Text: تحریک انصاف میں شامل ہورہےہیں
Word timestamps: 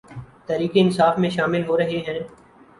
تحریک 0.47 0.71
انصاف 0.75 1.19
میں 1.19 1.29
شامل 1.29 1.63
ہورہےہیں 1.67 2.03